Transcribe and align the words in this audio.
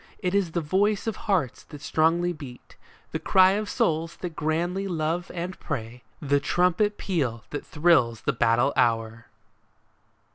It 0.17 0.33
is 0.33 0.53
the 0.53 0.61
voice 0.61 1.05
of 1.05 1.15
hearts 1.15 1.61
that 1.65 1.79
strongly 1.79 2.33
beat, 2.33 2.75
The 3.11 3.19
cry 3.19 3.51
of 3.51 3.69
souls 3.69 4.15
that 4.21 4.35
grandly 4.35 4.87
love 4.87 5.29
and 5.31 5.59
pray, 5.59 6.01
The 6.19 6.39
trumpet 6.39 6.97
peal 6.97 7.43
that 7.51 7.63
thrills 7.67 8.21
the 8.21 8.33
battle 8.33 8.73
hour 8.75 9.27